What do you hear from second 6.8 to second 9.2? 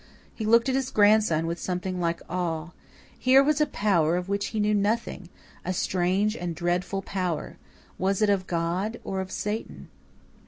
power. Was it of God?